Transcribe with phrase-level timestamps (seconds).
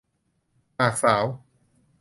[0.79, 1.23] หากสาว